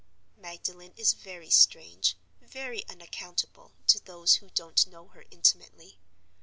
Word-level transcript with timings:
Magdalen 0.35 0.93
is 0.97 1.13
very 1.13 1.51
strange, 1.51 2.17
very 2.41 2.83
unaccountable, 2.89 3.73
to 3.85 3.99
those 4.03 4.37
who 4.37 4.49
don't 4.55 4.87
know 4.87 5.09
her 5.09 5.25
intimately. 5.29 5.99